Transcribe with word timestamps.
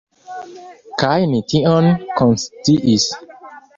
Kaj 1.03 1.19
ni 1.33 1.41
tion 1.53 1.91
konsciis. 2.23 3.07